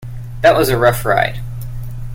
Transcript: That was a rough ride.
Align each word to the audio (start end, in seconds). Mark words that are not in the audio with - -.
That 0.41 0.57
was 0.57 0.69
a 0.69 0.79
rough 0.79 1.05
ride. 1.05 1.41